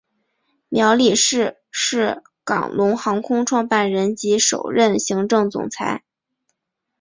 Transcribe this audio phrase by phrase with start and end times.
[0.67, 6.03] 苗礼士是港龙航空创办人及首任行政总裁。